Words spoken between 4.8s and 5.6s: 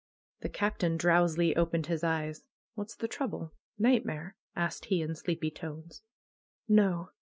he in sleepy